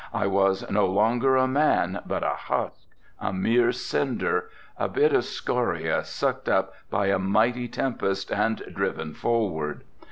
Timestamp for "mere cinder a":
3.31-4.87